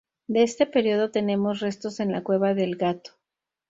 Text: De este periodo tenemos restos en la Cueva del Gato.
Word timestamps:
De 0.25 0.41
este 0.41 0.65
periodo 0.65 1.11
tenemos 1.11 1.59
restos 1.59 1.99
en 1.99 2.11
la 2.11 2.23
Cueva 2.23 2.55
del 2.55 2.75
Gato. 2.75 3.11